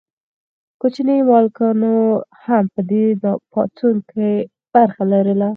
[0.79, 1.95] کوچنیو مالکانو
[2.43, 3.05] هم په دې
[3.51, 4.29] پاڅون کې
[4.73, 5.49] برخه لرله.